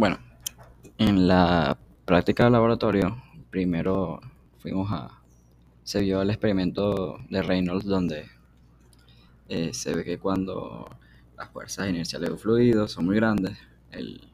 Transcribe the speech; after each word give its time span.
Bueno, 0.00 0.16
en 0.96 1.28
la 1.28 1.76
práctica 2.06 2.44
de 2.44 2.50
laboratorio, 2.52 3.22
primero 3.50 4.18
fuimos 4.56 4.90
a... 4.90 5.20
Se 5.84 6.00
vio 6.00 6.22
el 6.22 6.30
experimento 6.30 7.18
de 7.28 7.42
Reynolds 7.42 7.84
donde 7.84 8.24
eh, 9.50 9.74
se 9.74 9.94
ve 9.94 10.02
que 10.04 10.18
cuando 10.18 10.88
las 11.36 11.50
fuerzas 11.50 11.90
inerciales 11.90 12.28
de 12.30 12.32
un 12.32 12.38
fluido 12.38 12.88
son 12.88 13.04
muy 13.04 13.16
grandes, 13.16 13.58
el- 13.90 14.26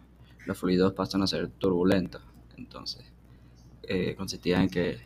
los 0.45 0.57
fluidos 0.57 0.93
pasan 0.93 1.23
a 1.23 1.27
ser 1.27 1.49
turbulentos. 1.49 2.23
Entonces, 2.57 3.05
eh, 3.83 4.15
consistía 4.17 4.63
en 4.63 4.69
que 4.71 5.01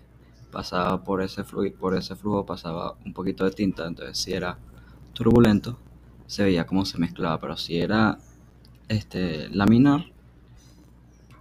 pasaba 0.53 1.03
por 1.03 1.23
ese, 1.23 1.43
fluido, 1.45 1.79
por 1.79 1.97
ese 1.97 2.17
flujo, 2.17 2.45
pasaba 2.45 2.97
un 3.07 3.15
poquito 3.15 3.47
de 3.47 3.53
tinta. 3.53 3.87
Entonces, 3.87 4.19
si 4.19 4.35
era 4.35 4.59
turbulento, 5.15 5.79
se 6.27 6.45
veía 6.45 6.67
cómo 6.67 6.85
se 6.85 6.99
mezclaba, 6.99 7.41
pero 7.41 7.57
si 7.57 7.79
era 7.81 8.19
este, 8.89 9.49
laminar, 9.51 10.05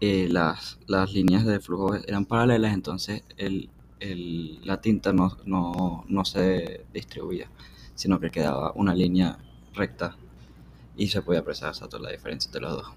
eh, 0.02 0.28
las, 0.30 0.80
las 0.88 1.12
líneas 1.14 1.46
de 1.46 1.60
flujo 1.60 1.96
eran 1.96 2.26
paralelas, 2.26 2.74
entonces 2.74 3.24
el, 3.38 3.70
el- 4.00 4.66
la 4.66 4.82
tinta 4.82 5.14
no, 5.14 5.38
no, 5.46 6.06
no 6.08 6.26
se 6.26 6.86
distribuía, 6.94 7.50
sino 7.96 8.20
que 8.20 8.32
quedaba 8.32 8.72
una 8.76 8.94
línea 8.96 9.38
recta 9.74 10.16
y 10.98 11.08
se 11.10 11.22
podía 11.22 11.42
apreciar 11.42 11.70
exacto 11.72 12.00
la 12.00 12.12
diferencia 12.12 12.50
entre 12.50 12.62
los 12.62 12.74
dos. 12.74 12.88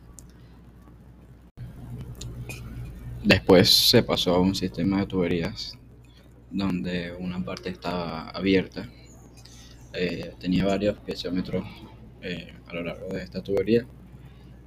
Después 3.23 3.71
se 3.71 4.03
pasó 4.03 4.35
a 4.35 4.41
un 4.41 4.55
sistema 4.55 5.01
de 5.01 5.07
tuberías 5.07 5.79
donde 6.51 7.13
una 7.19 7.45
parte 7.45 7.71
estaba 7.71 8.31
abierta, 8.31 8.89
eh, 9.93 10.35
tenía 10.39 10.65
varios 10.67 10.99
piezómetros 10.99 11.65
eh, 12.23 12.55
a 12.67 12.75
lo 12.75 12.83
largo 12.83 13.09
de 13.09 13.23
esta 13.23 13.43
tubería 13.43 13.87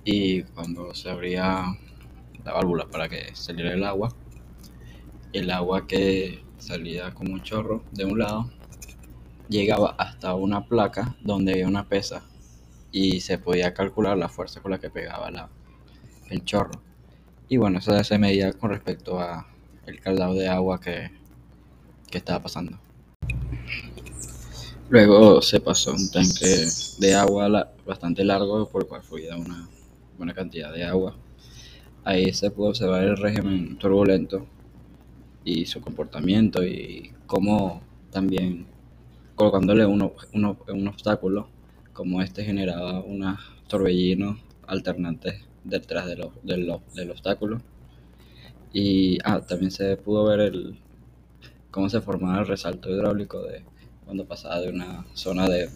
y 0.06 0.44
cuando 0.44 0.94
se 0.96 1.10
abría 1.10 1.66
la 2.46 2.54
válvula 2.54 2.88
para 2.88 3.10
que 3.10 3.36
saliera 3.36 3.74
el 3.74 3.84
agua, 3.84 4.10
el 5.34 5.52
agua 5.52 5.88
que 5.88 6.44
salía 6.60 7.14
como 7.14 7.34
un 7.34 7.44
chorro 7.44 7.84
de 7.92 8.06
un 8.06 8.20
lado 8.20 8.50
llegaba 9.50 9.96
hasta 9.98 10.34
una 10.34 10.66
placa 10.66 11.16
donde 11.22 11.54
había 11.54 11.68
una 11.68 11.88
pesa 11.88 12.24
y 12.92 13.20
se 13.20 13.38
podía 13.38 13.74
calcular 13.74 14.18
la 14.18 14.30
fuerza 14.30 14.62
con 14.62 14.72
la 14.72 14.80
que 14.80 14.90
pegaba 14.90 15.30
el 16.30 16.46
chorro. 16.46 16.82
Y 17.50 17.58
bueno, 17.58 17.80
eso 17.80 18.04
se 18.04 18.18
medía 18.18 18.54
con 18.54 18.70
respecto 18.70 19.20
a 19.20 19.48
el 19.86 20.00
caldado 20.00 20.34
de 20.34 20.48
agua 20.48 20.80
que, 20.80 21.12
que 22.10 22.18
estaba 22.18 22.42
pasando. 22.42 22.80
Luego 24.90 25.42
se 25.42 25.60
pasó 25.60 25.94
un 25.94 26.10
tanque 26.10 26.68
de 27.00 27.16
agua 27.16 27.72
bastante 27.86 28.24
largo 28.24 28.70
por 28.70 28.84
el 28.84 28.88
cual 28.88 29.04
fluía 29.04 29.36
una 29.36 29.68
buena 30.18 30.34
cantidad 30.34 30.72
de 30.72 30.86
agua. 30.86 31.16
Ahí 32.06 32.32
se 32.34 32.52
pudo 32.52 32.70
observar 32.70 33.04
el 33.04 33.18
régimen 33.18 33.78
turbulento 33.78 34.48
y 35.44 35.66
su 35.66 35.82
comportamiento 35.82 36.64
y 36.64 37.12
cómo 37.28 37.82
también 38.12 38.66
colocándole 39.36 39.86
un, 39.86 40.02
ob- 40.02 40.28
un 40.34 40.44
ob- 40.46 40.74
un 40.74 40.88
obstáculo 40.88 41.48
como 41.94 42.22
este 42.22 42.44
generaba 42.44 43.02
unos 43.02 43.40
torbellinos 43.68 44.40
alternantes 44.68 45.36
detrás 45.64 46.06
de 46.08 46.16
del 46.44 47.12
obstáculo. 47.12 47.62
Y 48.74 49.18
ah, 49.24 49.42
también 49.42 49.72
se 49.72 49.96
pudo 49.98 50.26
ver 50.26 50.42
el, 50.42 50.78
cómo 51.72 51.90
se 51.90 52.02
formaba 52.02 52.40
el 52.42 52.48
resalto 52.48 52.90
hidráulico 52.90 53.42
de 53.44 53.64
cuando 54.06 54.26
pasaba 54.26 54.62
de 54.62 54.70
una 54.70 55.06
zona 55.14 55.48
de, 55.50 55.70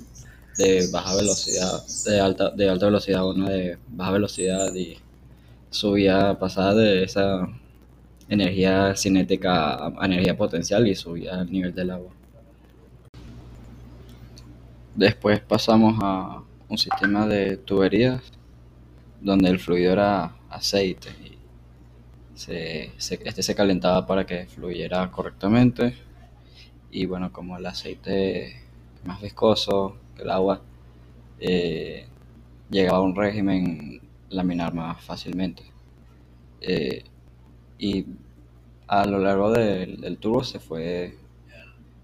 de 0.57 0.87
baja 0.91 1.15
velocidad, 1.15 1.83
de 2.05 2.19
alta, 2.19 2.51
de 2.51 2.69
alta 2.69 2.85
velocidad 2.87 3.21
a 3.21 3.25
una 3.27 3.49
de 3.49 3.77
baja 3.89 4.11
velocidad 4.11 4.73
y 4.75 4.97
subía, 5.69 6.37
pasaba 6.39 6.73
de 6.75 7.03
esa 7.03 7.47
energía 8.27 8.95
cinética 8.95 9.87
a 9.87 10.05
energía 10.05 10.37
potencial 10.37 10.87
y 10.87 10.95
subía 10.95 11.41
el 11.41 11.51
nivel 11.51 11.73
del 11.73 11.91
agua. 11.91 12.11
Después 14.95 15.39
pasamos 15.39 15.97
a 16.01 16.41
un 16.67 16.77
sistema 16.77 17.25
de 17.25 17.57
tuberías 17.57 18.21
donde 19.21 19.49
el 19.49 19.59
fluido 19.59 19.93
era 19.93 20.35
aceite 20.49 21.09
y 21.23 21.37
se, 22.37 22.91
este 22.97 23.43
se 23.43 23.55
calentaba 23.55 24.05
para 24.05 24.25
que 24.25 24.45
fluyera 24.45 25.09
correctamente 25.11 25.95
y 26.91 27.05
bueno, 27.05 27.31
como 27.31 27.57
el 27.57 27.65
aceite 27.65 28.61
más 29.05 29.21
viscoso 29.21 29.97
que 30.15 30.23
el 30.23 30.29
agua, 30.29 30.61
eh, 31.39 32.05
llegaba 32.69 32.97
a 32.99 33.01
un 33.01 33.15
régimen 33.15 34.01
laminar 34.29 34.73
más 34.73 35.01
fácilmente. 35.03 35.63
Eh, 36.61 37.03
y 37.77 38.05
a 38.87 39.05
lo 39.05 39.19
largo 39.19 39.51
del, 39.51 40.17
tubo 40.19 40.43
se 40.43 40.59
fue 40.59 41.17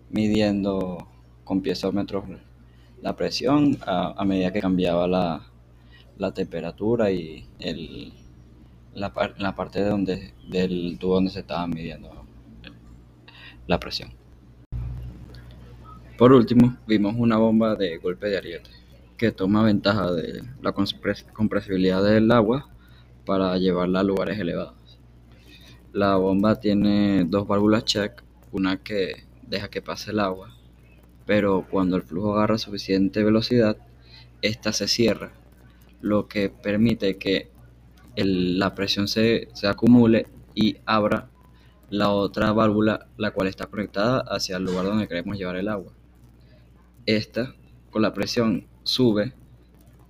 midiendo 0.10 1.08
con 1.44 1.62
piezómetros 1.62 2.26
la 3.02 3.16
presión 3.16 3.78
a, 3.86 4.24
medida 4.26 4.54
que 4.54 4.62
cambiaba 4.62 5.08
la, 5.08 5.42
la 6.18 6.34
temperatura 6.34 7.12
y 7.12 7.46
el, 7.60 8.14
la, 8.94 9.12
la 9.38 9.56
parte 9.56 9.84
de 9.84 9.90
donde, 9.90 10.34
del 10.48 10.98
tubo 11.00 11.16
donde 11.16 11.32
se 11.32 11.42
estaba 11.42 11.68
midiendo 11.68 12.10
la 13.68 13.80
presión. 13.80 14.12
Por 16.18 16.32
último, 16.32 16.78
vimos 16.88 17.16
una 17.18 17.38
bomba 17.38 17.76
de 17.76 17.98
golpe 17.98 18.30
de 18.30 18.38
ariete 18.38 18.85
que 19.18 19.32
toma 19.32 19.64
ventaja 19.64 20.12
de 20.12 20.44
la 20.62 20.74
compres- 20.74 21.32
compresibilidad 21.34 22.04
del 22.04 22.32
agua 22.32 22.70
para 23.26 23.58
llevarla 23.58 24.02
a 24.02 24.04
lugares 24.04 24.40
elevados. 24.40 25.00
La 25.94 26.18
bomba 26.18 26.60
tiene 26.60 27.26
dos 27.26 27.48
válvulas 27.48 27.86
check, 27.86 28.22
una 28.52 28.78
que 28.78 29.26
deja 29.44 29.70
que 29.70 29.82
pase 29.82 30.12
el 30.12 30.20
agua, 30.20 30.54
pero 31.26 31.66
cuando 31.70 31.96
el 31.96 32.04
flujo 32.04 32.36
agarra 32.36 32.58
suficiente 32.58 33.24
velocidad, 33.24 33.78
esta 34.42 34.74
se 34.74 34.88
cierra, 34.88 35.32
lo 36.02 36.28
que 36.28 36.50
permite 36.50 37.18
que 37.18 37.50
la 38.16 38.76
presión 38.76 39.08
se, 39.08 39.48
se 39.54 39.68
acumule 39.68 40.28
y 40.54 40.78
abra 40.86 41.30
la 41.90 42.10
otra 42.10 42.52
válvula, 42.52 43.08
la 43.18 43.32
cual 43.32 43.48
está 43.48 43.66
conectada 43.68 44.20
hacia 44.20 44.58
el 44.58 44.64
lugar 44.64 44.86
donde 44.86 45.08
queremos 45.08 45.38
llevar 45.38 45.56
el 45.56 45.68
agua. 45.68 45.94
Esta, 47.06 47.54
con 47.92 48.02
la 48.02 48.14
presión, 48.14 48.68
sube, 48.86 49.34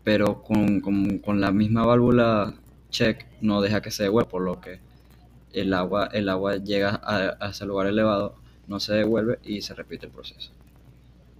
pero 0.03 0.44
con, 0.44 0.81
con- 0.81 1.19
con 1.19 1.41
la 1.41 1.52
misma 1.52 1.86
válvula 1.86 2.56
check 2.91 3.28
no 3.41 3.62
deja 3.62 3.81
que 3.81 3.91
se 3.91 4.03
devuelva, 4.03 4.30
por 4.30 4.44
lo 4.44 4.62
que 4.62 4.81
el 5.53 5.74
agua, 5.74 6.08
el 6.13 6.30
agua 6.30 6.58
llega 6.58 7.02
a, 7.03 7.38
a 7.40 7.50
ese 7.52 7.66
lugar 7.66 7.88
elevado, 7.88 8.35
no 8.68 8.80
se 8.81 8.94
devuelve 8.96 9.40
y 9.44 9.62
se 9.62 9.75
repite 9.75 10.08
el 10.08 10.14
proceso. 10.14 10.53